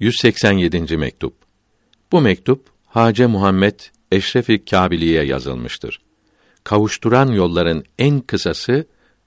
187. 0.00 0.96
mektup. 0.96 1.34
Bu 2.12 2.20
mektup 2.20 2.66
Hace 2.86 3.26
Muhammed 3.26 3.80
Eşrefi 4.12 4.64
Kabiliye 4.64 5.24
yazılmıştır. 5.24 6.00
Kavuşturan 6.64 7.28
yolların 7.28 7.84
en 7.98 8.20
kısası 8.20 8.86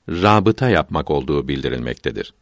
rabıta 0.10 0.70
yapmak 0.70 1.12
olduğu 1.12 1.48
bildirilmektedir. 1.48 2.34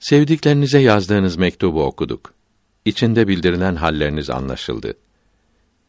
Sevdiklerinize 0.00 0.78
yazdığınız 0.78 1.36
mektubu 1.36 1.84
okuduk. 1.84 2.34
İçinde 2.84 3.28
bildirilen 3.28 3.76
halleriniz 3.76 4.30
anlaşıldı. 4.30 4.94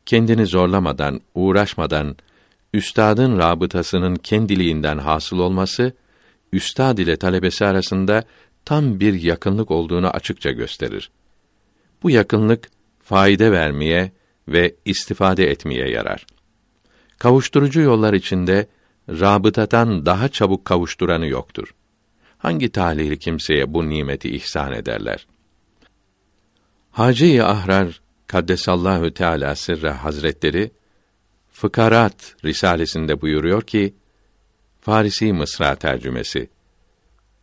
Kendini 0.05 0.46
zorlamadan, 0.46 1.21
uğraşmadan 1.36 2.16
üstadın 2.73 3.38
rabıtasının 3.38 4.16
kendiliğinden 4.16 4.98
hasıl 4.98 5.39
olması 5.39 5.94
üstad 6.52 6.98
ile 6.98 7.18
talebesi 7.18 7.66
arasında 7.66 8.23
tam 8.66 9.00
bir 9.00 9.14
yakınlık 9.14 9.71
olduğunu 9.71 10.09
açıkça 10.09 10.52
gösterir. 10.52 11.11
Bu 12.04 12.09
yakınlık 12.09 12.70
faide 13.04 13.51
vermeye 13.51 14.11
ve 14.47 14.75
istifade 14.86 15.51
etmeye 15.51 15.89
yarar. 15.89 16.25
Kavuşturucu 17.18 17.82
yollar 17.82 18.14
içinde 18.14 18.68
rabıtadan 19.10 20.05
daha 20.05 20.29
çabuk 20.29 20.65
kavuşturanı 20.65 21.28
yoktur. 21.28 21.74
Hangi 22.38 22.69
talihli 22.69 23.19
kimseye 23.19 23.74
bu 23.74 23.89
nimeti 23.89 24.36
ihsan 24.36 24.74
ederler? 24.74 25.27
Hacı-i 26.91 27.43
Ahrar 27.43 28.02
Kaddesallahu 28.27 29.14
Teala 29.14 29.55
sırrı 29.55 29.89
Hazretleri 29.89 30.71
Fıkarat 31.52 32.36
risalesinde 32.45 33.22
buyuruyor 33.22 33.61
ki 33.61 33.94
Farisi 34.81 35.33
Mısra 35.33 35.75
tercümesi 35.75 36.50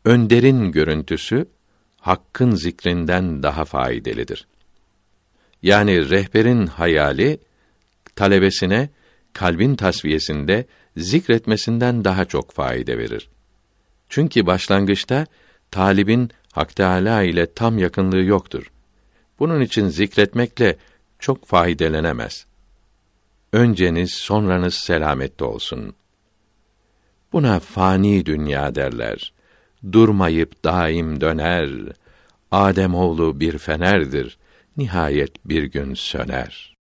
önderin 0.05 0.73
görüntüsü 0.73 1.47
hakkın 2.01 2.51
zikrinden 2.51 3.43
daha 3.43 3.65
faydalıdır. 3.65 4.47
Yani 5.63 6.11
rehberin 6.11 6.67
hayali 6.67 7.39
talebesine 8.17 8.89
kalbin 9.33 9.77
tasfiyesinde 9.77 10.67
zikretmesinden 10.97 12.05
daha 12.05 12.25
çok 12.25 12.53
faide 12.53 12.99
verir. 12.99 13.29
Çünkü 14.09 14.47
başlangıçta 14.47 15.27
talibin 15.71 16.31
Hak 16.53 16.77
Teâlâ 16.77 17.23
ile 17.23 17.53
tam 17.53 17.79
yakınlığı 17.79 18.23
yoktur. 18.23 18.73
Bunun 19.39 19.61
için 19.61 19.89
zikretmekle 19.89 20.77
çok 21.19 21.47
faydelenemez. 21.47 22.47
Önceniz 23.53 24.15
sonranız 24.15 24.75
selamette 24.75 25.45
olsun. 25.45 25.95
Buna 27.33 27.61
fani 27.61 28.27
dünya 28.27 28.75
derler 28.75 29.33
durmayıp 29.93 30.65
daim 30.65 31.21
döner. 31.21 31.71
Adem 32.51 32.95
oğlu 32.95 33.41
bir 33.41 33.59
fenerdir, 33.59 34.39
nihayet 34.77 35.49
bir 35.49 35.65
gün 35.65 35.95
söner.'' 35.95 36.80